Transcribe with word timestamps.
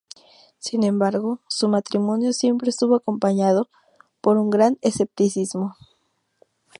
Sin 0.57 0.83
embargo, 0.83 1.41
su 1.47 1.67
matrimonio 1.67 2.33
siempre 2.33 2.71
estuvo 2.71 2.95
acompañado 2.95 3.69
por 4.19 4.37
un 4.37 4.49
gran 4.49 4.79
escepticismo. 4.81 5.75